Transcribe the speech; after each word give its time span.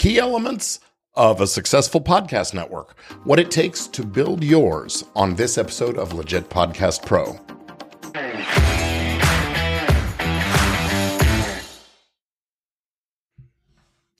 Key 0.00 0.18
elements 0.18 0.80
of 1.14 1.42
a 1.42 1.46
successful 1.46 2.00
podcast 2.00 2.54
network. 2.54 2.98
What 3.24 3.38
it 3.38 3.50
takes 3.50 3.86
to 3.88 4.02
build 4.02 4.42
yours 4.42 5.04
on 5.14 5.34
this 5.34 5.58
episode 5.58 5.98
of 5.98 6.14
Legit 6.14 6.48
Podcast 6.48 7.04
Pro. 7.04 7.38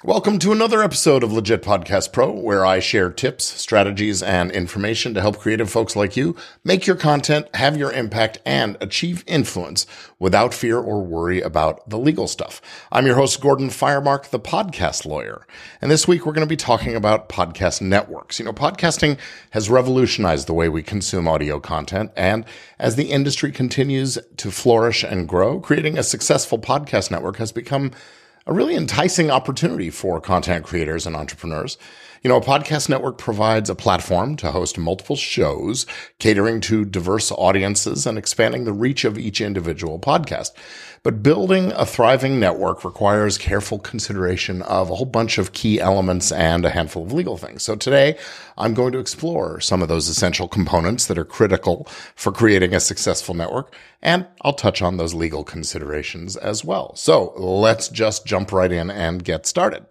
Welcome 0.03 0.39
to 0.39 0.53
another 0.53 0.82
episode 0.82 1.23
of 1.23 1.30
Legit 1.30 1.62
Podcast 1.62 2.11
Pro, 2.11 2.30
where 2.30 2.64
I 2.64 2.79
share 2.79 3.11
tips, 3.11 3.45
strategies, 3.45 4.23
and 4.23 4.51
information 4.51 5.12
to 5.12 5.21
help 5.21 5.39
creative 5.39 5.69
folks 5.69 5.95
like 5.95 6.16
you 6.16 6.37
make 6.65 6.87
your 6.87 6.96
content, 6.96 7.55
have 7.55 7.77
your 7.77 7.93
impact, 7.93 8.39
and 8.47 8.79
achieve 8.80 9.23
influence 9.27 9.84
without 10.19 10.55
fear 10.55 10.79
or 10.79 11.05
worry 11.05 11.43
about 11.43 11.87
the 11.87 11.98
legal 11.98 12.27
stuff. 12.27 12.62
I'm 12.91 13.05
your 13.05 13.16
host, 13.16 13.43
Gordon 13.43 13.69
Firemark, 13.69 14.30
the 14.30 14.41
podcast 14.41 15.05
lawyer. 15.05 15.47
And 15.83 15.91
this 15.91 16.09
week 16.09 16.24
we're 16.24 16.32
going 16.32 16.46
to 16.46 16.51
be 16.51 16.57
talking 16.57 16.96
about 16.96 17.29
podcast 17.29 17.82
networks. 17.82 18.38
You 18.38 18.46
know, 18.46 18.55
podcasting 18.55 19.19
has 19.51 19.69
revolutionized 19.69 20.46
the 20.46 20.55
way 20.55 20.71
we 20.71 20.82
consume 20.82 21.29
audio 21.29 21.60
content. 21.60 22.10
And 22.16 22.46
as 22.79 22.96
the 22.96 23.10
industry 23.10 23.52
continues 23.52 24.19
to 24.38 24.51
flourish 24.51 25.05
and 25.05 25.29
grow, 25.29 25.60
creating 25.60 25.98
a 25.98 26.02
successful 26.02 26.59
podcast 26.59 27.10
network 27.10 27.37
has 27.37 27.52
become 27.52 27.91
a 28.50 28.52
really 28.52 28.74
enticing 28.74 29.30
opportunity 29.30 29.90
for 29.90 30.20
content 30.20 30.64
creators 30.64 31.06
and 31.06 31.14
entrepreneurs. 31.14 31.78
You 32.23 32.29
know, 32.29 32.37
a 32.37 32.42
podcast 32.42 32.91
network 32.91 33.16
provides 33.16 33.70
a 33.70 33.74
platform 33.74 34.37
to 34.37 34.51
host 34.51 34.77
multiple 34.77 35.16
shows, 35.16 35.87
catering 36.19 36.60
to 36.62 36.84
diverse 36.84 37.33
audiences 37.33 38.06
and 38.06 38.19
expanding 38.19 38.65
the 38.65 38.74
reach 38.74 39.06
of 39.06 39.16
each 39.16 39.41
individual 39.41 39.98
podcast. 39.98 40.51
But 41.02 41.23
building 41.23 41.73
a 41.73 41.87
thriving 41.87 42.38
network 42.38 42.84
requires 42.84 43.38
careful 43.38 43.79
consideration 43.79 44.60
of 44.60 44.91
a 44.91 44.96
whole 44.96 45.06
bunch 45.06 45.38
of 45.38 45.55
key 45.55 45.80
elements 45.80 46.30
and 46.30 46.66
a 46.66 46.69
handful 46.69 47.05
of 47.05 47.15
legal 47.15 47.38
things. 47.38 47.62
So 47.62 47.74
today 47.74 48.19
I'm 48.59 48.74
going 48.74 48.93
to 48.93 48.98
explore 48.98 49.59
some 49.59 49.80
of 49.80 49.88
those 49.88 50.09
essential 50.09 50.46
components 50.46 51.07
that 51.07 51.16
are 51.16 51.24
critical 51.24 51.88
for 52.15 52.32
creating 52.32 52.74
a 52.74 52.80
successful 52.80 53.35
network. 53.35 53.74
And 54.02 54.26
I'll 54.43 54.52
touch 54.52 54.82
on 54.82 54.98
those 54.98 55.15
legal 55.15 55.43
considerations 55.43 56.37
as 56.37 56.66
well. 56.66 56.95
So 56.96 57.32
let's 57.38 57.88
just 57.88 58.26
jump 58.26 58.52
right 58.52 58.71
in 58.71 58.91
and 58.91 59.24
get 59.24 59.46
started. 59.46 59.87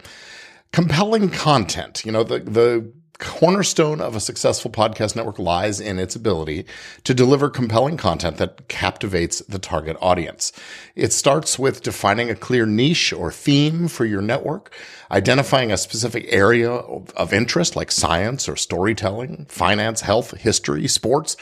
Compelling 0.71 1.29
content. 1.29 2.05
You 2.05 2.11
know, 2.11 2.23
the, 2.23 2.39
the 2.39 2.91
cornerstone 3.19 3.99
of 3.99 4.15
a 4.15 4.19
successful 4.19 4.71
podcast 4.71 5.15
network 5.15 5.37
lies 5.37 5.79
in 5.81 5.99
its 5.99 6.15
ability 6.15 6.65
to 7.03 7.13
deliver 7.13 7.49
compelling 7.49 7.97
content 7.97 8.37
that 8.37 8.67
captivates 8.69 9.39
the 9.41 9.59
target 9.59 9.97
audience. 9.99 10.53
It 10.95 11.11
starts 11.11 11.59
with 11.59 11.83
defining 11.83 12.29
a 12.29 12.35
clear 12.35 12.65
niche 12.65 13.11
or 13.11 13.31
theme 13.31 13.89
for 13.89 14.05
your 14.05 14.21
network, 14.21 14.73
identifying 15.11 15.71
a 15.71 15.77
specific 15.77 16.25
area 16.29 16.71
of 16.71 17.33
interest 17.33 17.75
like 17.75 17.91
science 17.91 18.47
or 18.47 18.55
storytelling, 18.55 19.47
finance, 19.49 20.01
health, 20.01 20.31
history, 20.37 20.87
sports, 20.87 21.35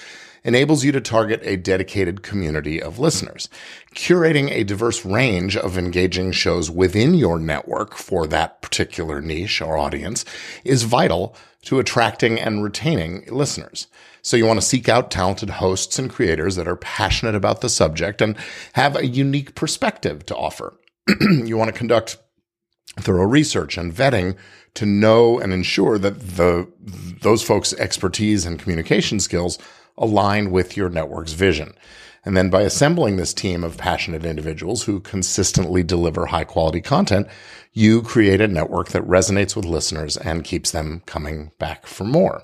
enables 0.47 0.85
you 0.85 0.93
to 0.93 1.01
target 1.01 1.41
a 1.43 1.57
dedicated 1.57 2.23
community 2.23 2.81
of 2.81 2.97
listeners. 2.97 3.49
Curating 3.93 4.49
a 4.49 4.63
diverse 4.63 5.05
range 5.05 5.57
of 5.57 5.77
engaging 5.77 6.31
shows 6.31 6.71
within 6.71 7.13
your 7.13 7.37
network 7.37 7.95
for 7.95 8.25
that 8.25 8.61
particular 8.61 9.21
niche 9.21 9.61
or 9.61 9.77
audience 9.77 10.23
is 10.63 10.83
vital 10.83 11.35
to 11.63 11.79
attracting 11.79 12.39
and 12.39 12.63
retaining 12.63 13.25
listeners. 13.29 13.87
So 14.21 14.37
you 14.37 14.45
want 14.45 14.59
to 14.61 14.65
seek 14.65 14.87
out 14.87 15.11
talented 15.11 15.49
hosts 15.49 15.99
and 15.99 16.09
creators 16.09 16.55
that 16.55 16.67
are 16.67 16.77
passionate 16.77 17.35
about 17.35 17.59
the 17.59 17.69
subject 17.69 18.21
and 18.21 18.37
have 18.73 18.95
a 18.95 19.05
unique 19.05 19.53
perspective 19.53 20.25
to 20.27 20.35
offer. 20.35 20.79
you 21.21 21.57
want 21.57 21.71
to 21.73 21.77
conduct 21.77 22.17
thorough 22.99 23.25
research 23.25 23.77
and 23.77 23.93
vetting 23.93 24.37
to 24.75 24.85
know 24.85 25.39
and 25.39 25.51
ensure 25.51 25.97
that 25.97 26.19
the 26.19 26.71
those 27.21 27.43
folks' 27.43 27.73
expertise 27.73 28.45
and 28.45 28.59
communication 28.59 29.19
skills 29.19 29.57
align 29.97 30.51
with 30.51 30.77
your 30.77 30.89
network's 30.89 31.33
vision. 31.33 31.73
And 32.25 32.35
then 32.35 32.49
by 32.49 32.63
assembling 32.63 33.15
this 33.15 33.33
team 33.33 33.63
of 33.63 33.77
passionate 33.77 34.25
individuals 34.25 34.83
who 34.83 34.99
consistently 34.99 35.81
deliver 35.81 36.25
high 36.25 36.43
quality 36.43 36.81
content, 36.81 37.27
you 37.71 38.01
create 38.01 38.41
a 38.41 38.47
network 38.47 38.89
that 38.89 39.07
resonates 39.07 39.55
with 39.55 39.65
listeners 39.65 40.17
and 40.17 40.43
keeps 40.43 40.71
them 40.71 41.03
coming 41.05 41.51
back 41.57 41.87
for 41.87 42.03
more. 42.03 42.43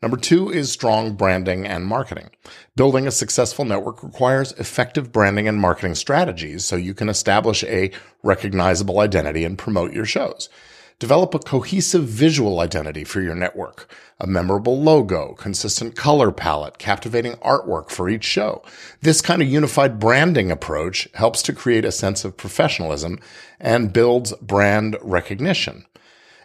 Number 0.00 0.16
two 0.16 0.48
is 0.48 0.70
strong 0.70 1.14
branding 1.14 1.66
and 1.66 1.84
marketing. 1.84 2.30
Building 2.76 3.08
a 3.08 3.10
successful 3.10 3.64
network 3.64 4.04
requires 4.04 4.52
effective 4.52 5.10
branding 5.10 5.48
and 5.48 5.58
marketing 5.58 5.96
strategies 5.96 6.64
so 6.64 6.76
you 6.76 6.94
can 6.94 7.08
establish 7.08 7.64
a 7.64 7.90
recognizable 8.22 9.00
identity 9.00 9.42
and 9.42 9.58
promote 9.58 9.92
your 9.92 10.04
shows. 10.04 10.48
Develop 11.00 11.32
a 11.32 11.38
cohesive 11.38 12.08
visual 12.08 12.58
identity 12.58 13.04
for 13.04 13.20
your 13.20 13.36
network, 13.36 13.88
a 14.18 14.26
memorable 14.26 14.82
logo, 14.82 15.34
consistent 15.34 15.94
color 15.94 16.32
palette, 16.32 16.78
captivating 16.78 17.34
artwork 17.34 17.88
for 17.90 18.08
each 18.08 18.24
show. 18.24 18.64
This 19.00 19.20
kind 19.20 19.40
of 19.40 19.46
unified 19.46 20.00
branding 20.00 20.50
approach 20.50 21.06
helps 21.14 21.40
to 21.42 21.52
create 21.52 21.84
a 21.84 21.92
sense 21.92 22.24
of 22.24 22.36
professionalism 22.36 23.20
and 23.60 23.92
builds 23.92 24.32
brand 24.42 24.96
recognition. 25.00 25.86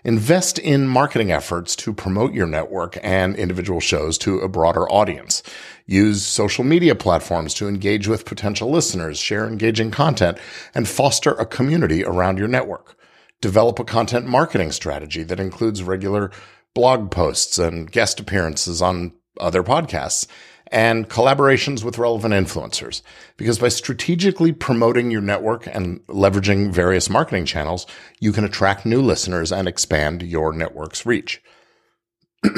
Invest 0.04 0.60
in 0.60 0.86
marketing 0.86 1.32
efforts 1.32 1.76
to 1.78 1.92
promote 1.92 2.36
your 2.36 2.46
network 2.46 3.00
and 3.02 3.36
individual 3.36 3.80
shows 3.80 4.20
to 4.20 4.38
a 4.38 4.48
broader 4.48 4.88
audience. 4.88 5.42
Use 5.88 6.24
social 6.24 6.64
media 6.64 6.94
platforms 6.94 7.56
to 7.56 7.68
engage 7.68 8.08
with 8.08 8.24
potential 8.24 8.70
listeners, 8.70 9.18
share 9.18 9.48
engaging 9.48 9.90
content, 9.90 10.38
and 10.76 10.88
foster 10.88 11.32
a 11.32 11.46
community 11.48 12.06
around 12.06 12.38
your 12.38 12.48
network 12.48 12.96
develop 13.44 13.78
a 13.78 13.84
content 13.84 14.26
marketing 14.26 14.72
strategy 14.72 15.22
that 15.22 15.38
includes 15.38 15.84
regular 15.84 16.32
blog 16.74 17.12
posts 17.12 17.60
and 17.60 17.92
guest 17.92 18.18
appearances 18.18 18.82
on 18.82 19.12
other 19.38 19.62
podcasts 19.62 20.28
and 20.68 21.10
collaborations 21.10 21.84
with 21.84 21.98
relevant 21.98 22.34
influencers. 22.34 23.02
Because 23.36 23.60
by 23.60 23.68
strategically 23.68 24.54
promoting 24.54 25.12
your 25.12 25.20
network 25.20 25.68
and 25.68 26.00
leveraging 26.08 26.72
various 26.72 27.10
marketing 27.10 27.44
channels, 27.46 27.86
you 28.22 28.32
can 28.32 28.46
attract 28.46 28.86
new 28.86 29.02
listeners 29.02 29.52
and 29.52 29.68
expand 29.68 30.24
your 30.24 30.54
network's 30.54 31.06
reach. 31.06 31.42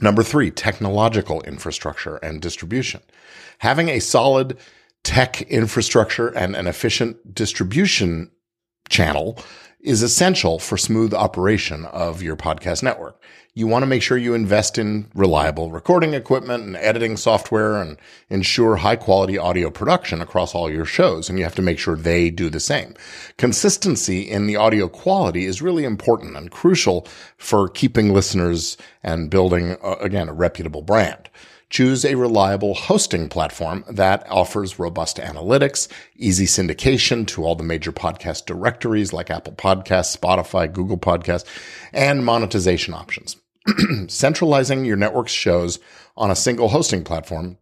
Number 0.00 0.22
three, 0.22 0.50
technological 0.50 1.42
infrastructure 1.42 2.16
and 2.16 2.40
distribution. 2.40 3.02
Having 3.58 3.90
a 3.90 4.00
solid 4.00 4.56
tech 5.04 5.42
infrastructure 5.42 6.28
and 6.28 6.56
an 6.56 6.66
efficient 6.66 7.34
distribution 7.34 8.30
channel 8.88 9.38
is 9.82 10.02
essential 10.02 10.58
for 10.58 10.76
smooth 10.76 11.12
operation 11.12 11.84
of 11.86 12.22
your 12.22 12.36
podcast 12.36 12.82
network. 12.82 13.20
You 13.54 13.66
want 13.66 13.82
to 13.82 13.86
make 13.86 14.00
sure 14.00 14.16
you 14.16 14.32
invest 14.32 14.78
in 14.78 15.10
reliable 15.14 15.70
recording 15.70 16.14
equipment 16.14 16.64
and 16.64 16.76
editing 16.76 17.18
software 17.18 17.76
and 17.76 17.98
ensure 18.30 18.76
high 18.76 18.96
quality 18.96 19.36
audio 19.36 19.70
production 19.70 20.22
across 20.22 20.54
all 20.54 20.70
your 20.70 20.86
shows. 20.86 21.28
And 21.28 21.36
you 21.36 21.44
have 21.44 21.56
to 21.56 21.62
make 21.62 21.78
sure 21.78 21.96
they 21.96 22.30
do 22.30 22.48
the 22.48 22.60
same. 22.60 22.94
Consistency 23.36 24.22
in 24.22 24.46
the 24.46 24.56
audio 24.56 24.88
quality 24.88 25.44
is 25.44 25.60
really 25.60 25.84
important 25.84 26.36
and 26.36 26.50
crucial 26.50 27.06
for 27.36 27.68
keeping 27.68 28.14
listeners 28.14 28.78
and 29.02 29.30
building, 29.30 29.76
uh, 29.82 29.96
again, 30.00 30.28
a 30.28 30.32
reputable 30.32 30.82
brand. 30.82 31.28
Choose 31.72 32.04
a 32.04 32.16
reliable 32.16 32.74
hosting 32.74 33.30
platform 33.30 33.82
that 33.88 34.30
offers 34.30 34.78
robust 34.78 35.16
analytics, 35.16 35.88
easy 36.14 36.44
syndication 36.44 37.26
to 37.28 37.44
all 37.44 37.54
the 37.54 37.62
major 37.62 37.92
podcast 37.92 38.44
directories 38.44 39.14
like 39.14 39.30
Apple 39.30 39.54
Podcasts, 39.54 40.14
Spotify, 40.14 40.70
Google 40.70 40.98
Podcasts, 40.98 41.46
and 41.90 42.26
monetization 42.26 42.92
options. 42.92 43.38
Centralizing 44.08 44.84
your 44.84 44.98
network's 44.98 45.32
shows 45.32 45.78
on 46.14 46.30
a 46.30 46.36
single 46.36 46.68
hosting 46.68 47.04
platform 47.04 47.56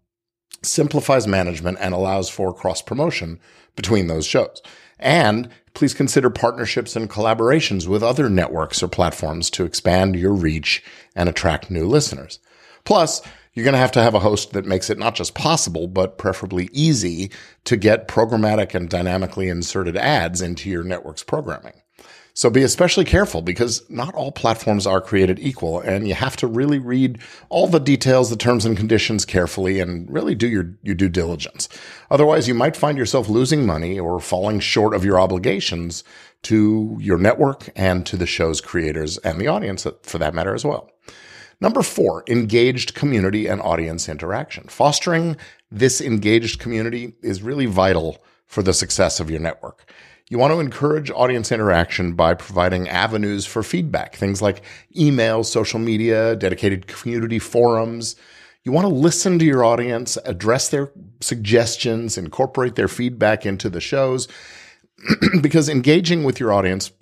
simplifies 0.61 1.29
management 1.29 1.79
and 1.81 1.95
allows 1.95 2.29
for 2.29 2.53
cross 2.53 2.83
promotion 2.83 3.39
between 3.77 4.09
those 4.09 4.27
shows. 4.27 4.61
And 4.99 5.49
please 5.73 5.95
consider 5.95 6.31
partnerships 6.31 6.97
and 6.97 7.09
collaborations 7.09 7.87
with 7.87 8.03
other 8.03 8.29
networks 8.29 8.83
or 8.83 8.89
platforms 8.89 9.51
to 9.51 9.65
expand 9.65 10.17
your 10.17 10.33
reach 10.33 10.83
and 11.15 11.29
attract 11.29 11.71
new 11.71 11.87
listeners. 11.87 12.41
Plus, 12.85 13.23
you're 13.55 13.65
going 13.65 13.75
to 13.75 13.79
have 13.79 13.93
to 13.93 14.03
have 14.03 14.15
a 14.15 14.21
host 14.21 14.53
that 14.53 14.65
makes 14.65 14.91
it 14.91 14.99
not 14.99 15.15
just 15.15 15.35
possible, 15.35 15.89
but 15.89 16.19
preferably 16.19 16.69
easy 16.73 17.31
to 17.65 17.77
get 17.77 18.09
programmatic 18.09 18.75
and 18.75 18.89
dynamically 18.89 19.49
inserted 19.49 19.97
ads 19.97 20.41
into 20.41 20.71
your 20.71 20.85
network's 20.85 21.25
programming. 21.25 21.75
So 22.33 22.49
be 22.49 22.63
especially 22.63 23.05
careful 23.05 23.43
because 23.43 23.89
not 23.91 24.15
all 24.15 24.33
platforms 24.33 24.87
are 24.87 25.01
created 25.01 25.39
equal 25.41 25.81
and 25.81 26.07
you 26.07 26.15
have 26.15 26.37
to 26.37 26.47
really 26.47 26.79
read 26.79 27.19
all 27.49 27.67
the 27.67 27.81
details, 27.81 28.31
the 28.31 28.37
terms 28.37 28.65
and 28.65 28.77
conditions 28.77 29.25
carefully 29.25 29.81
and 29.81 30.11
really 30.11 30.35
do 30.35 30.49
your, 30.49 30.73
your 30.83 30.95
due 30.95 31.09
diligence. 31.09 31.69
Otherwise, 32.11 32.47
you 32.47 32.55
might 32.55 32.77
find 32.77 32.97
yourself 32.97 33.29
losing 33.29 33.67
money 33.67 33.99
or 33.99 34.21
falling 34.21 34.61
short 34.61 34.95
of 34.95 35.05
your 35.05 35.21
obligations 35.21 36.05
to 36.43 36.97
your 37.01 37.19
network 37.19 37.69
and 37.77 38.07
to 38.07 38.17
the 38.17 38.27
show's 38.27 38.61
creators 38.61 39.19
and 39.19 39.41
the 39.41 39.49
audience 39.49 39.87
for 40.03 40.19
that 40.19 40.33
matter 40.33 40.55
as 40.55 40.65
well. 40.65 40.91
Number 41.61 41.83
four, 41.83 42.25
engaged 42.27 42.95
community 42.95 43.47
and 43.47 43.61
audience 43.61 44.09
interaction. 44.09 44.65
Fostering 44.69 45.37
this 45.71 46.01
engaged 46.01 46.59
community 46.59 47.15
is 47.23 47.43
really 47.43 47.67
vital 47.67 48.23
for 48.47 48.63
the 48.63 48.73
success 48.73 49.21
of 49.21 49.31
your 49.31 49.41
network. 49.41 49.93
You 50.31 50.39
want 50.39 50.53
to 50.53 50.61
encourage 50.61 51.11
audience 51.11 51.53
interaction 51.53 52.15
by 52.15 52.35
providing 52.35 52.89
avenues 52.89 53.47
for 53.47 53.63
feedback, 53.63 54.15
things 54.15 54.41
like 54.41 54.63
email, 54.97 55.45
social 55.45 55.81
media, 55.81 56.37
dedicated 56.37 56.87
community 56.87 57.39
forums. 57.39 58.17
You 58.65 58.73
want 58.73 58.87
to 58.87 58.95
listen 58.95 59.39
to 59.41 59.45
your 59.45 59.65
audience, 59.65 60.17
address 60.25 60.69
their 60.69 60.93
suggestions, 61.21 62.17
incorporate 62.17 62.77
their 62.77 62.89
feedback 62.89 63.45
into 63.45 63.69
the 63.69 63.81
shows, 63.81 64.29
because 65.43 65.69
engaging 65.69 66.25
with 66.25 66.39
your 66.39 66.53
audience 66.53 66.93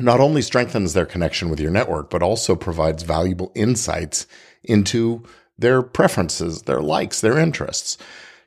not 0.00 0.20
only 0.20 0.42
strengthens 0.42 0.92
their 0.92 1.06
connection 1.06 1.50
with 1.50 1.60
your 1.60 1.70
network, 1.70 2.10
but 2.10 2.22
also 2.22 2.56
provides 2.56 3.02
valuable 3.02 3.52
insights 3.54 4.26
into 4.62 5.22
their 5.58 5.82
preferences, 5.82 6.62
their 6.62 6.80
likes, 6.80 7.20
their 7.20 7.38
interests. 7.38 7.98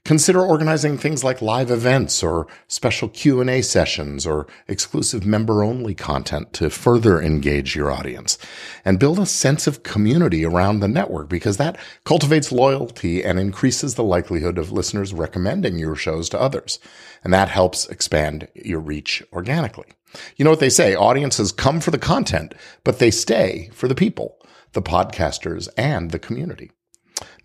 Consider 0.06 0.42
organizing 0.42 0.98
things 0.98 1.24
like 1.24 1.42
live 1.42 1.72
events 1.72 2.22
or 2.22 2.46
special 2.68 3.08
Q&A 3.08 3.62
sessions 3.62 4.26
or 4.28 4.48
exclusive 4.68 5.26
member-only 5.26 5.96
content 5.96 6.52
to 6.54 6.70
further 6.70 7.22
engage 7.22 7.74
your 7.74 7.90
audience 7.90 8.38
and 8.84 9.00
build 9.00 9.18
a 9.18 9.26
sense 9.26 9.66
of 9.66 9.84
community 9.84 10.44
around 10.44 10.82
the 10.82 10.90
network 10.90 11.30
because 11.30 11.56
that 11.56 11.80
cultivates 12.04 12.52
loyalty 12.52 13.24
and 13.24 13.40
increases 13.40 13.96
the 13.96 14.04
likelihood 14.04 14.58
of 14.58 14.74
listeners 14.74 15.14
recommending 15.14 15.80
your 15.80 15.96
shows 15.96 16.28
to 16.28 16.42
others. 16.42 16.80
And 17.24 17.34
that 17.34 17.48
helps 17.48 17.88
expand 17.88 18.50
your 18.56 18.82
reach 18.82 19.24
organically. 19.32 19.94
You 20.36 20.46
know 20.46 20.52
what 20.52 20.60
they 20.60 20.70
say, 20.70 20.96
audiences 20.96 21.52
come 21.52 21.80
for 21.80 21.92
the 21.92 21.98
content, 21.98 22.54
but 22.84 23.00
they 23.00 23.12
stay 23.12 23.70
for 23.74 23.88
the 23.88 23.96
people, 23.96 24.38
the 24.74 24.82
podcasters 24.82 25.68
and 25.78 26.12
the 26.12 26.20
community. 26.20 26.72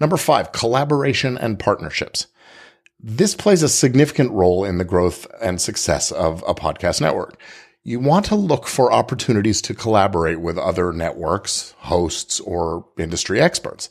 Number 0.00 0.16
five, 0.16 0.52
collaboration 0.52 1.38
and 1.38 1.58
partnerships. 1.58 2.26
This 3.00 3.34
plays 3.34 3.62
a 3.62 3.68
significant 3.68 4.32
role 4.32 4.64
in 4.64 4.78
the 4.78 4.84
growth 4.84 5.26
and 5.40 5.60
success 5.60 6.10
of 6.10 6.42
a 6.46 6.54
podcast 6.54 7.00
network. 7.00 7.40
You 7.84 8.00
want 8.00 8.26
to 8.26 8.34
look 8.34 8.66
for 8.66 8.92
opportunities 8.92 9.62
to 9.62 9.74
collaborate 9.74 10.40
with 10.40 10.58
other 10.58 10.92
networks, 10.92 11.74
hosts, 11.78 12.40
or 12.40 12.86
industry 12.98 13.40
experts. 13.40 13.88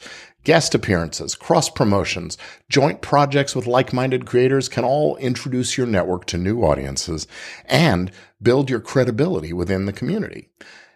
Guest 0.48 0.74
appearances, 0.74 1.36
cross 1.36 1.68
promotions, 1.70 2.38
joint 2.70 3.02
projects 3.02 3.54
with 3.54 3.68
like-minded 3.68 4.26
creators 4.26 4.70
can 4.70 4.86
all 4.86 5.18
introduce 5.18 5.78
your 5.78 5.86
network 5.86 6.24
to 6.24 6.38
new 6.38 6.62
audiences 6.62 7.28
and 7.66 8.10
build 8.42 8.70
your 8.70 8.80
credibility 8.80 9.52
within 9.52 9.88
the 9.88 9.92
community. 9.92 10.48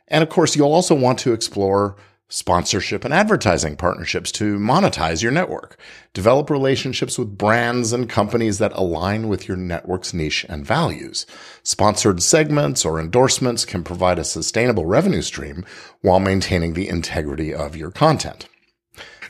And 0.07 0.23
of 0.23 0.29
course, 0.29 0.55
you'll 0.55 0.71
also 0.71 0.95
want 0.95 1.19
to 1.19 1.33
explore 1.33 1.97
sponsorship 2.29 3.03
and 3.03 3.13
advertising 3.13 3.75
partnerships 3.75 4.31
to 4.31 4.57
monetize 4.57 5.21
your 5.21 5.33
network. 5.33 5.77
Develop 6.13 6.49
relationships 6.49 7.19
with 7.19 7.37
brands 7.37 7.91
and 7.91 8.07
companies 8.07 8.57
that 8.59 8.71
align 8.71 9.27
with 9.27 9.49
your 9.49 9.57
network's 9.57 10.13
niche 10.13 10.45
and 10.47 10.65
values. 10.65 11.25
Sponsored 11.61 12.23
segments 12.23 12.85
or 12.85 13.01
endorsements 13.01 13.65
can 13.65 13.83
provide 13.83 14.17
a 14.17 14.23
sustainable 14.23 14.85
revenue 14.85 15.21
stream 15.21 15.65
while 15.99 16.21
maintaining 16.21 16.71
the 16.71 16.87
integrity 16.87 17.53
of 17.53 17.75
your 17.75 17.91
content. 17.91 18.47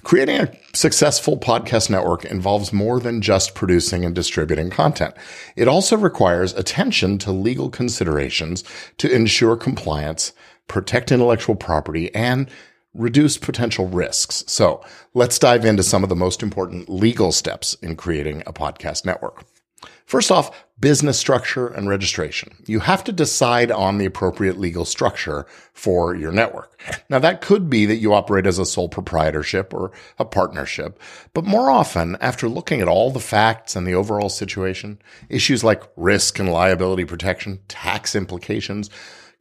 Creating 0.04 0.42
a 0.42 0.52
successful 0.74 1.38
podcast 1.38 1.90
network 1.90 2.26
involves 2.26 2.74
more 2.74 3.00
than 3.00 3.22
just 3.22 3.54
producing 3.54 4.04
and 4.04 4.16
distributing 4.16 4.70
content. 4.70 5.14
It 5.56 5.68
also 5.68 5.96
requires 5.96 6.54
attention 6.54 7.18
to 7.20 7.32
legal 7.32 7.70
considerations 7.70 8.64
to 8.98 9.14
ensure 9.14 9.56
compliance, 9.56 10.34
protect 10.68 11.12
intellectual 11.12 11.56
property, 11.56 12.14
and 12.16 12.50
reduce 12.94 13.38
potential 13.38 13.88
risks. 13.88 14.44
So 14.48 14.84
let's 15.14 15.40
dive 15.40 15.66
into 15.66 15.84
some 15.84 16.04
of 16.04 16.10
the 16.10 16.16
most 16.16 16.42
important 16.42 16.90
legal 16.90 17.32
steps 17.32 17.76
in 17.76 17.96
creating 17.96 18.44
a 18.46 18.54
podcast 18.54 19.06
network. 19.06 19.46
First 20.06 20.32
off, 20.32 20.66
business 20.82 21.18
structure 21.18 21.68
and 21.68 21.88
registration. 21.88 22.56
You 22.66 22.80
have 22.80 23.04
to 23.06 23.12
decide 23.12 23.72
on 23.72 24.00
the 24.00 24.06
appropriate 24.06 24.60
legal 24.60 24.84
structure 24.84 25.46
for 25.74 26.16
your 26.16 26.32
network. 26.32 26.80
Now 27.08 27.20
that 27.20 27.42
could 27.42 27.70
be 27.70 27.86
that 27.86 27.98
you 27.98 28.14
operate 28.14 28.48
as 28.48 28.58
a 28.58 28.66
sole 28.66 28.90
proprietorship 28.90 29.74
or 29.74 29.92
a 30.18 30.26
partnership, 30.26 31.00
but 31.34 31.46
more 31.46 31.70
often, 31.70 32.18
after 32.20 32.50
looking 32.50 32.82
at 32.82 32.88
all 32.88 33.12
the 33.12 33.20
facts 33.20 33.76
and 33.76 33.86
the 33.86 33.94
overall 33.94 34.30
situation, 34.30 35.00
issues 35.30 35.64
like 35.64 35.84
risk 35.96 36.40
and 36.40 36.52
liability 36.52 37.06
protection, 37.06 37.60
tax 37.68 38.16
implications, 38.16 38.90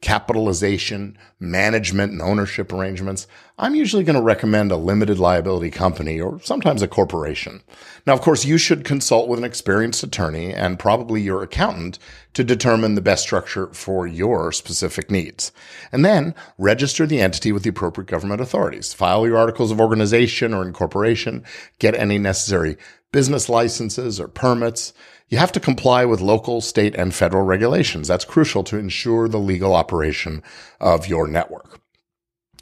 capitalization, 0.01 1.15
management, 1.39 2.11
and 2.11 2.21
ownership 2.23 2.73
arrangements, 2.73 3.27
I'm 3.59 3.75
usually 3.75 4.03
going 4.03 4.15
to 4.15 4.21
recommend 4.21 4.71
a 4.71 4.75
limited 4.75 5.19
liability 5.19 5.69
company 5.69 6.19
or 6.19 6.39
sometimes 6.41 6.81
a 6.81 6.87
corporation. 6.87 7.61
Now, 8.07 8.13
of 8.13 8.21
course, 8.21 8.43
you 8.43 8.57
should 8.57 8.83
consult 8.83 9.29
with 9.29 9.37
an 9.37 9.45
experienced 9.45 10.01
attorney 10.01 10.53
and 10.53 10.79
probably 10.79 11.21
your 11.21 11.43
accountant 11.43 11.99
to 12.33 12.43
determine 12.43 12.95
the 12.95 13.01
best 13.01 13.21
structure 13.21 13.67
for 13.67 14.07
your 14.07 14.51
specific 14.51 15.11
needs. 15.11 15.51
And 15.91 16.03
then 16.03 16.33
register 16.57 17.05
the 17.05 17.21
entity 17.21 17.51
with 17.51 17.61
the 17.61 17.69
appropriate 17.69 18.09
government 18.09 18.41
authorities. 18.41 18.93
File 18.93 19.27
your 19.27 19.37
articles 19.37 19.69
of 19.69 19.79
organization 19.79 20.51
or 20.51 20.65
incorporation, 20.65 21.43
get 21.77 21.93
any 21.93 22.17
necessary 22.17 22.77
business 23.11 23.49
licenses 23.49 24.19
or 24.19 24.27
permits, 24.27 24.93
you 25.29 25.37
have 25.37 25.51
to 25.53 25.59
comply 25.59 26.05
with 26.05 26.21
local, 26.21 26.61
state, 26.61 26.95
and 26.95 27.13
federal 27.13 27.43
regulations. 27.43 28.07
That's 28.07 28.25
crucial 28.25 28.63
to 28.65 28.77
ensure 28.77 29.27
the 29.27 29.39
legal 29.39 29.75
operation 29.75 30.43
of 30.79 31.07
your 31.07 31.27
network. 31.27 31.79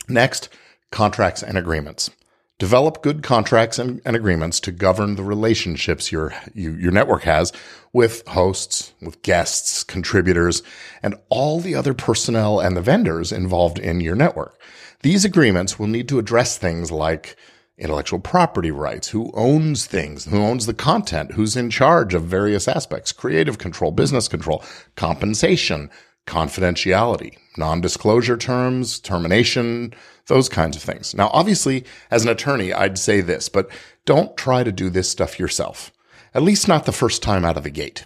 Next, 0.08 0.50
contracts 0.92 1.44
and 1.44 1.58
agreements. 1.58 2.10
Develop 2.58 3.02
good 3.02 3.24
contracts 3.24 3.80
and, 3.80 4.02
and 4.04 4.16
agreements 4.18 4.60
to 4.60 4.72
govern 4.72 5.16
the 5.16 5.24
relationships 5.24 6.12
your, 6.12 6.34
you, 6.54 6.74
your 6.74 6.92
network 6.92 7.24
has 7.24 7.54
with 7.94 8.28
hosts, 8.28 8.92
with 9.02 9.22
guests, 9.22 9.84
contributors, 9.84 10.62
and 11.02 11.16
all 11.30 11.62
the 11.62 11.74
other 11.74 11.94
personnel 11.94 12.60
and 12.60 12.76
the 12.76 12.82
vendors 12.82 13.32
involved 13.32 13.80
in 13.80 14.02
your 14.02 14.16
network. 14.16 14.60
These 15.04 15.24
agreements 15.24 15.80
will 15.80 15.88
need 15.88 16.10
to 16.10 16.20
address 16.20 16.58
things 16.58 16.92
like 16.92 17.38
intellectual 17.80 18.20
property 18.20 18.72
rights, 18.72 19.08
who 19.08 19.32
owns 19.34 19.86
things, 19.86 20.26
who 20.26 20.38
owns 20.38 20.66
the 20.66 20.74
content, 20.74 21.32
who's 21.32 21.56
in 21.56 21.70
charge 21.70 22.14
of 22.14 22.24
various 22.24 22.68
aspects, 22.68 23.12
creative 23.12 23.58
control, 23.58 23.92
business 23.92 24.28
control, 24.28 24.64
compensation, 24.96 25.90
confidentiality, 26.28 27.38
non-disclosure 27.58 28.38
terms, 28.38 29.00
termination, 29.00 29.94
those 30.28 30.50
kinds 30.50 30.78
of 30.78 30.84
things. 30.84 31.16
Now, 31.16 31.32
obviously, 31.34 31.86
as 32.12 32.24
an 32.24 32.30
attorney, 32.30 32.72
I'd 32.72 33.00
say 33.00 33.22
this, 33.22 33.50
but 33.50 33.70
don't 34.06 34.38
try 34.38 34.64
to 34.64 34.72
do 34.72 34.90
this 34.90 35.10
stuff 35.10 35.40
yourself. 35.40 35.92
At 36.34 36.44
least 36.44 36.68
not 36.68 36.86
the 36.86 36.92
first 36.92 37.24
time 37.24 37.44
out 37.44 37.58
of 37.58 37.64
the 37.64 37.72
gate. 37.72 38.06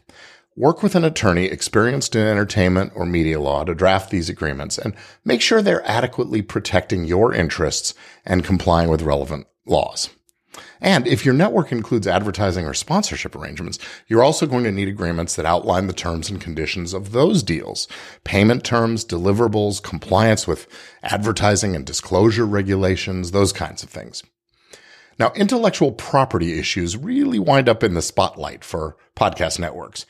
Work 0.56 0.84
with 0.84 0.94
an 0.96 1.04
attorney 1.04 1.46
experienced 1.46 2.16
in 2.16 2.26
entertainment 2.26 2.94
or 2.96 3.06
media 3.08 3.42
law 3.42 3.64
to 3.64 3.74
draft 3.74 4.12
these 4.12 4.30
agreements 4.30 4.78
and 4.78 4.96
make 5.26 5.42
sure 5.42 5.62
they're 5.62 5.86
adequately 5.86 6.44
protecting 6.44 7.06
your 7.06 7.34
interests 7.34 7.96
and 8.24 8.46
complying 8.46 8.88
with 8.88 9.02
relevant 9.02 9.48
laws. 9.66 10.10
And 10.80 11.08
if 11.08 11.26
your 11.26 11.34
network 11.34 11.72
includes 11.72 12.08
advertising 12.08 12.66
or 12.66 12.74
sponsorship 12.74 13.36
arrangements, 13.36 13.80
you're 14.08 14.24
also 14.24 14.46
going 14.46 14.66
to 14.66 14.72
need 14.72 14.88
agreements 14.88 15.36
that 15.36 15.46
outline 15.46 15.88
the 15.88 15.94
terms 15.94 16.30
and 16.30 16.40
conditions 16.40 16.94
of 16.94 17.12
those 17.12 17.42
deals. 17.42 17.88
Payment 18.24 18.64
terms, 18.64 19.06
deliverables, 19.06 19.82
compliance 19.82 20.46
with 20.46 20.68
advertising 21.02 21.76
and 21.76 21.86
disclosure 21.86 22.46
regulations, 22.46 23.32
those 23.32 23.54
kinds 23.54 23.82
of 23.82 23.90
things. 23.90 24.24
Now, 25.18 25.32
intellectual 25.36 25.92
property 25.92 26.60
issues 26.60 26.98
really 26.98 27.40
wind 27.40 27.70
up 27.70 27.84
in 27.84 27.94
the 27.94 28.02
spotlight 28.02 28.64
for 28.64 28.98
podcast 29.16 29.60
networks 29.60 30.06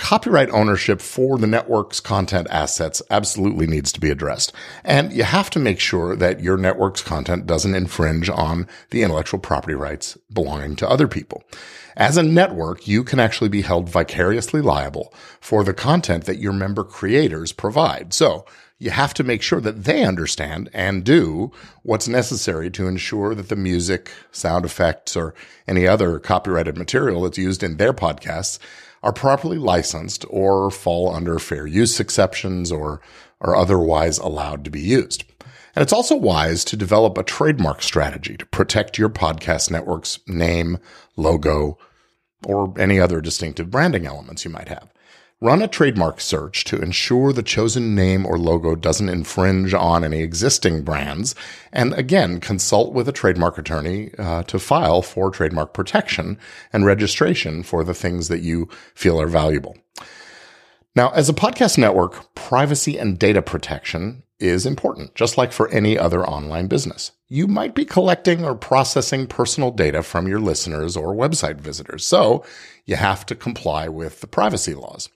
copyright 0.00 0.48
ownership 0.50 0.98
for 0.98 1.36
the 1.36 1.46
network's 1.46 2.00
content 2.00 2.46
assets 2.50 3.02
absolutely 3.10 3.66
needs 3.66 3.92
to 3.92 4.00
be 4.00 4.10
addressed. 4.10 4.50
And 4.82 5.12
you 5.12 5.24
have 5.24 5.50
to 5.50 5.58
make 5.58 5.78
sure 5.78 6.16
that 6.16 6.40
your 6.40 6.56
network's 6.56 7.02
content 7.02 7.46
doesn't 7.46 7.74
infringe 7.74 8.30
on 8.30 8.66
the 8.88 9.02
intellectual 9.02 9.38
property 9.38 9.74
rights 9.74 10.16
belonging 10.32 10.74
to 10.76 10.88
other 10.88 11.06
people. 11.06 11.44
As 11.98 12.16
a 12.16 12.22
network, 12.22 12.88
you 12.88 13.04
can 13.04 13.20
actually 13.20 13.50
be 13.50 13.60
held 13.60 13.90
vicariously 13.90 14.62
liable 14.62 15.12
for 15.38 15.64
the 15.64 15.74
content 15.74 16.24
that 16.24 16.38
your 16.38 16.54
member 16.54 16.82
creators 16.82 17.52
provide. 17.52 18.14
So 18.14 18.46
you 18.78 18.88
have 18.88 19.12
to 19.14 19.22
make 19.22 19.42
sure 19.42 19.60
that 19.60 19.84
they 19.84 20.02
understand 20.02 20.70
and 20.72 21.04
do 21.04 21.52
what's 21.82 22.08
necessary 22.08 22.70
to 22.70 22.88
ensure 22.88 23.34
that 23.34 23.50
the 23.50 23.56
music, 23.56 24.10
sound 24.32 24.64
effects, 24.64 25.14
or 25.14 25.34
any 25.68 25.86
other 25.86 26.18
copyrighted 26.18 26.78
material 26.78 27.20
that's 27.20 27.36
used 27.36 27.62
in 27.62 27.76
their 27.76 27.92
podcasts 27.92 28.58
are 29.02 29.12
properly 29.12 29.58
licensed 29.58 30.24
or 30.28 30.70
fall 30.70 31.14
under 31.14 31.38
fair 31.38 31.66
use 31.66 32.00
exceptions 32.00 32.70
or 32.70 33.00
are 33.40 33.56
otherwise 33.56 34.18
allowed 34.18 34.64
to 34.64 34.70
be 34.70 34.80
used. 34.80 35.24
And 35.74 35.82
it's 35.82 35.92
also 35.92 36.16
wise 36.16 36.64
to 36.66 36.76
develop 36.76 37.16
a 37.16 37.22
trademark 37.22 37.82
strategy 37.82 38.36
to 38.36 38.46
protect 38.46 38.98
your 38.98 39.08
podcast 39.08 39.70
network's 39.70 40.18
name, 40.26 40.78
logo, 41.16 41.78
or 42.44 42.74
any 42.78 42.98
other 42.98 43.20
distinctive 43.20 43.70
branding 43.70 44.06
elements 44.06 44.44
you 44.44 44.50
might 44.50 44.68
have. 44.68 44.88
Run 45.42 45.62
a 45.62 45.68
trademark 45.68 46.20
search 46.20 46.64
to 46.64 46.82
ensure 46.82 47.32
the 47.32 47.42
chosen 47.42 47.94
name 47.94 48.26
or 48.26 48.38
logo 48.38 48.76
doesn't 48.76 49.08
infringe 49.08 49.72
on 49.72 50.04
any 50.04 50.20
existing 50.20 50.82
brands. 50.82 51.34
And 51.72 51.94
again, 51.94 52.40
consult 52.40 52.92
with 52.92 53.08
a 53.08 53.12
trademark 53.12 53.56
attorney 53.56 54.10
uh, 54.18 54.42
to 54.42 54.58
file 54.58 55.00
for 55.00 55.30
trademark 55.30 55.72
protection 55.72 56.38
and 56.74 56.84
registration 56.84 57.62
for 57.62 57.84
the 57.84 57.94
things 57.94 58.28
that 58.28 58.42
you 58.42 58.68
feel 58.94 59.18
are 59.18 59.28
valuable. 59.28 59.78
Now, 60.96 61.10
as 61.10 61.28
a 61.28 61.34
podcast 61.34 61.78
network, 61.78 62.34
privacy 62.34 62.98
and 62.98 63.18
data 63.18 63.42
protection 63.42 64.24
is 64.40 64.66
important, 64.66 65.14
just 65.14 65.38
like 65.38 65.52
for 65.52 65.68
any 65.68 65.96
other 65.96 66.26
online 66.26 66.66
business. 66.66 67.12
You 67.28 67.46
might 67.46 67.74
be 67.74 67.84
collecting 67.84 68.44
or 68.44 68.54
processing 68.54 69.26
personal 69.26 69.70
data 69.70 70.02
from 70.02 70.26
your 70.26 70.40
listeners 70.40 70.96
or 70.96 71.14
website 71.14 71.60
visitors, 71.60 72.04
so 72.04 72.44
you 72.86 72.96
have 72.96 73.24
to 73.26 73.36
comply 73.36 73.88
with 73.88 74.20
the 74.20 74.26
privacy 74.26 74.74
laws 74.74 75.08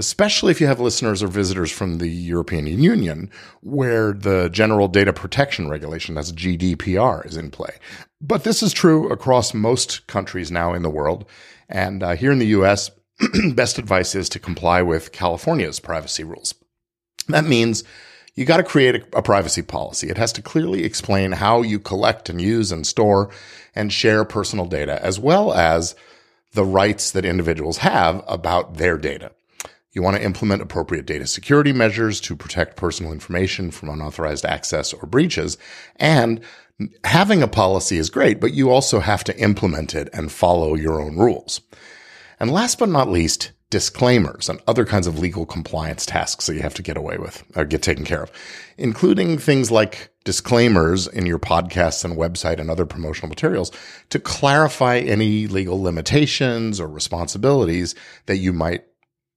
especially 0.00 0.50
if 0.50 0.62
you 0.62 0.66
have 0.66 0.80
listeners 0.80 1.22
or 1.22 1.28
visitors 1.28 1.70
from 1.70 1.98
the 1.98 2.08
European 2.08 2.66
Union, 2.66 3.30
where 3.60 4.14
the 4.14 4.48
General 4.48 4.88
Data 4.88 5.12
Protection 5.12 5.68
Regulation, 5.68 6.14
that's 6.14 6.32
GDPR, 6.32 7.26
is 7.26 7.36
in 7.36 7.50
play. 7.50 7.74
But 8.18 8.44
this 8.44 8.62
is 8.62 8.72
true 8.72 9.10
across 9.10 9.52
most 9.52 10.06
countries 10.06 10.50
now 10.50 10.72
in 10.72 10.82
the 10.82 10.88
world. 10.88 11.26
And 11.68 12.02
uh, 12.02 12.16
here 12.16 12.32
in 12.32 12.38
the 12.38 12.46
US, 12.46 12.90
best 13.54 13.78
advice 13.78 14.14
is 14.14 14.28
to 14.30 14.38
comply 14.38 14.82
with 14.82 15.12
California's 15.12 15.80
privacy 15.80 16.24
rules. 16.24 16.54
That 17.28 17.44
means 17.44 17.84
you 18.34 18.44
got 18.44 18.58
to 18.58 18.62
create 18.62 18.96
a, 18.96 19.18
a, 19.18 19.22
privacy 19.22 19.62
policy. 19.62 20.08
It 20.08 20.16
has 20.16 20.32
to 20.34 20.42
clearly 20.42 20.84
explain 20.84 21.32
how 21.32 21.62
you 21.62 21.78
collect 21.78 22.28
and 22.28 22.40
use 22.40 22.72
and 22.72 22.86
store 22.86 23.30
and 23.74 23.92
share 23.92 24.24
personal 24.24 24.66
data, 24.66 25.02
as 25.04 25.18
well 25.18 25.52
as 25.52 25.94
the 26.52 26.64
rights 26.64 27.10
that 27.10 27.24
individuals 27.24 27.78
have 27.78 28.24
about 28.26 28.74
their 28.76 28.96
data. 28.96 29.32
You 29.92 30.02
want 30.02 30.16
to 30.16 30.24
implement 30.24 30.62
appropriate 30.62 31.06
data 31.06 31.26
security 31.26 31.72
measures 31.72 32.20
to 32.22 32.36
protect 32.36 32.76
personal 32.76 33.12
information 33.12 33.70
from 33.70 33.88
unauthorized 33.88 34.44
access 34.44 34.92
or 34.92 35.06
breaches. 35.06 35.58
And 35.96 36.40
having 37.04 37.42
a 37.42 37.48
policy 37.48 37.98
is 37.98 38.08
great, 38.08 38.40
but 38.40 38.54
you 38.54 38.70
also 38.70 39.00
have 39.00 39.24
to 39.24 39.38
implement 39.38 39.94
it 39.94 40.08
and 40.12 40.30
follow 40.30 40.74
your 40.74 41.00
own 41.00 41.16
rules. 41.16 41.60
And 42.40 42.50
last 42.50 42.78
but 42.78 42.88
not 42.88 43.08
least, 43.08 43.52
disclaimers 43.70 44.48
and 44.48 44.60
other 44.66 44.84
kinds 44.84 45.06
of 45.06 45.18
legal 45.18 45.46
compliance 45.46 46.04
tasks 46.04 46.46
that 46.46 46.54
you 46.54 46.62
have 46.62 46.74
to 46.74 46.82
get 46.82 46.96
away 46.96 47.18
with 47.18 47.44
or 47.54 47.64
get 47.64 47.82
taken 47.82 48.04
care 48.04 48.22
of, 48.22 48.32
including 48.76 49.38
things 49.38 49.70
like 49.70 50.10
disclaimers 50.24 51.06
in 51.06 51.24
your 51.24 51.38
podcasts 51.38 52.04
and 52.04 52.16
website 52.16 52.58
and 52.58 52.70
other 52.70 52.84
promotional 52.84 53.28
materials 53.28 53.70
to 54.08 54.18
clarify 54.18 54.98
any 54.98 55.46
legal 55.46 55.80
limitations 55.80 56.80
or 56.80 56.88
responsibilities 56.88 57.94
that 58.26 58.38
you 58.38 58.52
might 58.52 58.84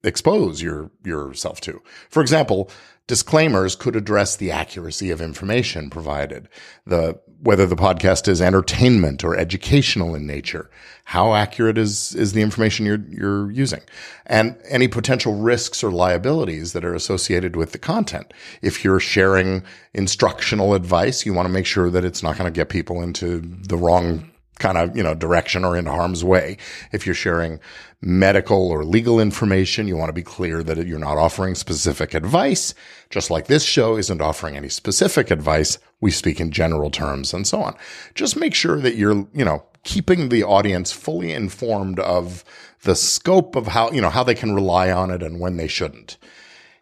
expose 0.03 0.62
your 0.62 0.91
yourself 1.05 1.62
to. 1.62 1.81
For 2.10 2.22
example, 2.22 2.69
disclaimers 3.07 3.75
could 3.75 3.95
address 3.95 4.36
the 4.36 4.51
accuracy 4.51 5.12
of 5.12 5.22
information 5.22 5.89
provided, 5.89 6.48
the 6.86 7.19
whether 7.41 7.65
the 7.65 7.75
podcast 7.75 8.29
is 8.29 8.41
entertainment 8.41 9.22
or 9.24 9.36
educational 9.36 10.15
in 10.15 10.25
nature, 10.25 10.69
how 11.05 11.33
accurate 11.33 11.77
is 11.77 12.15
is 12.15 12.33
the 12.33 12.41
information 12.41 12.86
you're 12.86 13.03
you're 13.10 13.51
using, 13.51 13.81
and 14.25 14.57
any 14.69 14.88
potential 14.88 15.36
risks 15.36 15.83
or 15.83 15.91
liabilities 15.91 16.74
that 16.74 16.86
are 16.86 16.95
associated 16.95 17.55
with 17.55 17.74
the 17.74 17.77
content. 17.77 18.33
If 18.62 18.83
you're 18.83 19.01
sharing 19.01 19.63
instructional 19.93 20.74
advice, 20.74 21.25
you 21.25 21.33
want 21.33 21.48
to 21.48 21.53
make 21.53 21.65
sure 21.65 21.89
that 21.89 22.05
it's 22.05 22.24
not 22.24 22.38
going 22.38 22.51
to 22.51 22.57
get 22.57 22.69
people 22.69 23.01
into 23.01 23.41
the 23.41 23.77
wrong 23.77 24.32
kind 24.60 24.77
of, 24.77 24.95
you 24.95 25.03
know, 25.03 25.13
direction 25.13 25.65
or 25.65 25.75
into 25.75 25.91
harm's 25.91 26.24
way. 26.24 26.57
If 26.91 27.05
you're 27.05 27.15
sharing 27.15 27.60
medical 28.01 28.69
or 28.69 28.83
legal 28.83 29.19
information, 29.19 29.88
you 29.88 29.98
want 29.98 30.10
to 30.10 30.13
be 30.13 30.24
clear 30.24 30.63
that 30.63 30.86
you're 30.86 31.00
not 31.00 31.17
offering 31.17 31.55
specific 31.55 32.13
advice. 32.13 32.74
Just 33.10 33.31
like 33.31 33.48
this 33.48 33.63
show 33.63 33.98
isn't 33.98 34.22
offering 34.22 34.57
any 34.57 34.69
specific 34.69 35.31
advice. 35.31 35.77
We 36.01 36.12
speak 36.12 36.39
in 36.39 36.51
general 36.51 36.91
terms 36.91 37.33
and 37.33 37.48
so 37.48 37.62
on. 37.62 37.75
Just 38.13 38.36
make 38.36 38.53
sure 38.53 38.79
that 38.79 38.95
you're, 38.95 39.27
you 39.33 39.45
know, 39.45 39.63
keeping 39.83 40.29
the 40.29 40.43
audience 40.43 40.91
fully 40.91 41.31
informed 41.31 42.00
of 42.00 42.43
the 42.83 42.95
scope 42.95 43.55
of 43.55 43.67
how, 43.67 43.91
you 43.91 44.01
know, 44.01 44.10
how 44.10 44.24
they 44.24 44.36
can 44.36 44.53
rely 44.53 44.91
on 44.91 45.12
it 45.12 45.24
and 45.24 45.39
when 45.39 45.57
they 45.57 45.67
shouldn't. 45.67 46.17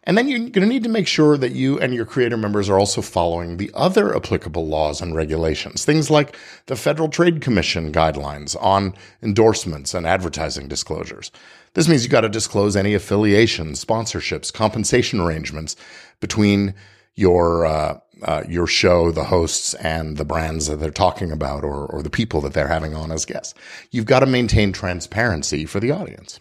And 0.04 0.18
then 0.18 0.28
you're 0.28 0.40
going 0.40 0.52
to 0.54 0.66
need 0.66 0.84
to 0.84 0.90
make 0.90 1.08
sure 1.08 1.38
that 1.38 1.52
you 1.52 1.80
and 1.80 1.94
your 1.94 2.06
creator 2.06 2.38
members 2.38 2.70
are 2.70 2.80
also 2.80 3.02
following 3.02 3.58
the 3.58 3.70
other 3.76 4.16
applicable 4.16 4.66
laws 4.68 5.00
and 5.00 5.16
regulations, 5.16 5.86
things 5.86 6.10
like 6.10 6.36
the 6.66 6.76
Federal 6.76 7.08
Trade 7.08 7.42
Commission 7.42 7.92
guidelines 7.92 8.56
on 8.62 8.96
endorsements 9.22 9.94
and 9.94 10.08
advertising 10.08 10.68
disclosures. 10.68 11.32
This 11.76 11.88
means 11.88 12.04
you've 12.04 12.12
got 12.12 12.22
to 12.22 12.30
disclose 12.30 12.76
any 12.76 12.96
affiliations, 12.96 13.84
sponsorships, 13.84 14.52
compensation 14.52 15.20
arrangements 15.20 15.76
between 16.20 16.74
your 17.16 17.66
uh, 17.66 18.00
uh, 18.24 18.44
your 18.48 18.68
show, 18.68 19.12
the 19.12 19.24
hosts, 19.26 19.74
and 19.76 20.18
the 20.18 20.26
brands 20.26 20.68
that 20.68 20.78
they're 20.78 20.92
talking 20.92 21.32
about, 21.32 21.64
or 21.64 21.86
or 21.86 22.02
the 22.02 22.10
people 22.10 22.42
that 22.42 22.54
they're 22.54 22.68
having 22.68 22.96
on 22.96 23.12
as 23.12 23.26
guests. 23.26 23.54
You've 23.92 24.06
got 24.06 24.22
to 24.22 24.26
maintain 24.26 24.74
transparency 24.74 25.66
for 25.66 25.80
the 25.80 25.92
audience. 25.92 26.40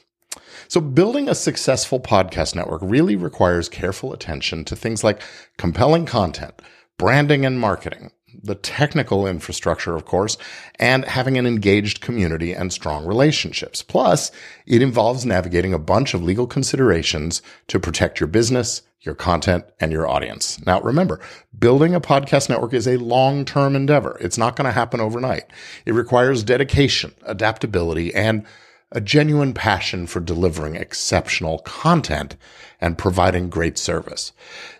So 0.68 0.80
building 0.80 1.28
a 1.28 1.34
successful 1.34 1.98
podcast 1.98 2.54
network 2.54 2.80
really 2.84 3.16
requires 3.16 3.68
careful 3.68 4.12
attention 4.12 4.64
to 4.66 4.76
things 4.76 5.02
like 5.02 5.22
compelling 5.56 6.06
content, 6.06 6.62
branding 6.96 7.44
and 7.44 7.58
marketing, 7.58 8.12
the 8.42 8.54
technical 8.54 9.26
infrastructure, 9.26 9.96
of 9.96 10.04
course, 10.04 10.36
and 10.78 11.04
having 11.04 11.36
an 11.36 11.46
engaged 11.46 12.00
community 12.00 12.52
and 12.52 12.72
strong 12.72 13.04
relationships. 13.04 13.82
Plus, 13.82 14.30
it 14.66 14.82
involves 14.82 15.26
navigating 15.26 15.74
a 15.74 15.78
bunch 15.78 16.14
of 16.14 16.22
legal 16.22 16.46
considerations 16.46 17.42
to 17.66 17.80
protect 17.80 18.20
your 18.20 18.28
business, 18.28 18.82
your 19.00 19.16
content, 19.16 19.64
and 19.80 19.90
your 19.90 20.06
audience. 20.06 20.64
Now, 20.64 20.80
remember, 20.82 21.18
building 21.58 21.94
a 21.94 22.00
podcast 22.00 22.48
network 22.48 22.74
is 22.74 22.86
a 22.86 22.98
long-term 22.98 23.74
endeavor. 23.74 24.16
It's 24.20 24.38
not 24.38 24.54
going 24.54 24.66
to 24.66 24.72
happen 24.72 25.00
overnight. 25.00 25.44
It 25.86 25.94
requires 25.94 26.44
dedication, 26.44 27.14
adaptability, 27.24 28.14
and 28.14 28.46
a 28.92 29.00
genuine 29.00 29.54
passion 29.54 30.06
for 30.06 30.20
delivering 30.20 30.74
exceptional 30.74 31.58
content 31.60 32.36
and 32.80 32.98
providing 32.98 33.48
great 33.48 33.78
service. 33.78 34.32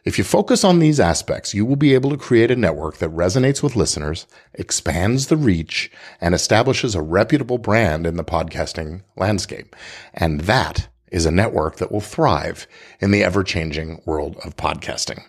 If 0.05 0.19
you 0.19 0.25
focus 0.25 0.65
on 0.65 0.79
these 0.79 0.99
aspects, 0.99 1.55
you 1.55 1.65
will 1.65 1.77
be 1.77 1.95
able 1.95 2.11
to 2.11 2.17
create 2.17 2.51
a 2.51 2.57
network 2.57 2.97
that 2.99 3.11
resonates 3.11 3.63
with 3.63 3.77
listeners, 3.77 4.27
expands 4.55 5.27
the 5.27 5.37
reach, 5.37 5.91
and 6.21 6.35
establishes 6.35 6.95
a 6.95 7.03
reputable 7.03 7.59
brand 7.59 8.07
in 8.07 8.17
the 8.17 8.25
podcasting 8.25 9.03
landscape. 9.17 9.77
And 10.15 10.41
that 10.43 10.89
is 11.13 11.27
a 11.27 11.31
network 11.31 11.77
that 11.77 11.93
will 11.93 12.01
thrive 12.01 12.67
in 13.01 13.11
the 13.11 13.23
ever 13.23 13.45
changing 13.45 14.01
world 14.07 14.37
of 14.45 14.57
podcasting. 14.57 15.23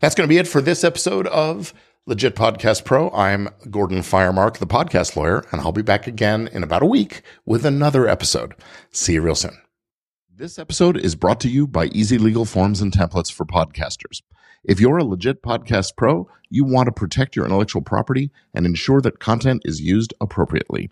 That's 0.00 0.14
going 0.14 0.26
to 0.26 0.32
be 0.32 0.38
it 0.38 0.48
for 0.48 0.60
this 0.60 0.82
episode 0.82 1.26
of 1.26 1.74
Legit 2.06 2.34
Podcast 2.34 2.84
Pro. 2.86 3.10
I'm 3.10 3.50
Gordon 3.70 3.98
Firemark, 3.98 4.56
the 4.56 4.66
podcast 4.66 5.16
lawyer, 5.16 5.44
and 5.52 5.60
I'll 5.60 5.70
be 5.70 5.82
back 5.82 6.06
again 6.06 6.48
in 6.50 6.62
about 6.62 6.82
a 6.82 6.86
week 6.86 7.20
with 7.44 7.66
another 7.66 8.08
episode. 8.08 8.54
See 8.90 9.12
you 9.12 9.20
real 9.20 9.34
soon. 9.34 9.60
This 10.34 10.58
episode 10.58 10.96
is 10.96 11.14
brought 11.14 11.40
to 11.40 11.50
you 11.50 11.66
by 11.66 11.86
Easy 11.86 12.16
Legal 12.16 12.46
Forms 12.46 12.80
and 12.80 12.90
Templates 12.90 13.30
for 13.30 13.44
Podcasters. 13.44 14.22
If 14.64 14.80
you're 14.80 14.96
a 14.96 15.04
legit 15.04 15.42
podcast 15.42 15.94
pro, 15.94 16.26
you 16.48 16.64
want 16.64 16.86
to 16.86 16.92
protect 16.92 17.36
your 17.36 17.44
intellectual 17.44 17.82
property 17.82 18.30
and 18.54 18.64
ensure 18.64 19.02
that 19.02 19.20
content 19.20 19.60
is 19.66 19.82
used 19.82 20.14
appropriately. 20.22 20.90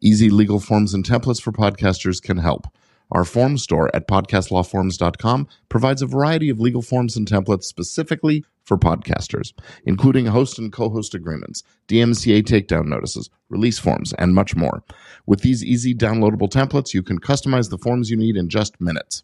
Easy 0.00 0.30
Legal 0.30 0.58
Forms 0.58 0.94
and 0.94 1.04
Templates 1.04 1.40
for 1.40 1.52
Podcasters 1.52 2.20
can 2.22 2.38
help. 2.38 2.66
Our 3.12 3.24
form 3.24 3.58
store 3.58 3.94
at 3.94 4.08
podcastlawforms.com 4.08 5.48
provides 5.68 6.00
a 6.00 6.06
variety 6.06 6.48
of 6.48 6.60
legal 6.60 6.82
forms 6.82 7.14
and 7.14 7.28
templates 7.28 7.64
specifically 7.64 8.42
for 8.66 8.76
podcasters, 8.76 9.52
including 9.84 10.26
host 10.26 10.58
and 10.58 10.72
co-host 10.72 11.14
agreements, 11.14 11.62
DMCA 11.88 12.42
takedown 12.42 12.86
notices, 12.86 13.30
release 13.48 13.78
forms, 13.78 14.12
and 14.14 14.34
much 14.34 14.56
more. 14.56 14.82
With 15.24 15.40
these 15.40 15.64
easy 15.64 15.94
downloadable 15.94 16.50
templates, 16.50 16.92
you 16.92 17.02
can 17.02 17.20
customize 17.20 17.70
the 17.70 17.78
forms 17.78 18.10
you 18.10 18.16
need 18.16 18.36
in 18.36 18.48
just 18.48 18.80
minutes. 18.80 19.22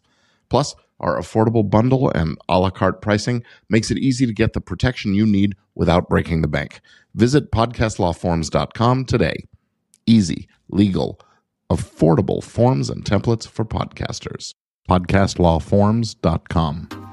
Plus, 0.49 0.75
our 0.99 1.19
affordable 1.19 1.69
bundle 1.69 2.09
and 2.11 2.37
a 2.47 2.59
la 2.59 2.69
carte 2.69 3.01
pricing 3.01 3.43
makes 3.69 3.91
it 3.91 3.97
easy 3.97 4.25
to 4.25 4.33
get 4.33 4.53
the 4.53 4.61
protection 4.61 5.13
you 5.13 5.25
need 5.25 5.55
without 5.75 6.07
breaking 6.07 6.41
the 6.41 6.47
bank. 6.47 6.79
Visit 7.13 7.51
podcastlawforms.com 7.51 9.05
today. 9.05 9.35
Easy, 10.05 10.47
legal, 10.69 11.19
affordable 11.69 12.43
forms 12.43 12.89
and 12.89 13.03
templates 13.03 13.47
for 13.47 13.65
podcasters. 13.65 14.53
Podcastlawforms.com. 14.89 17.12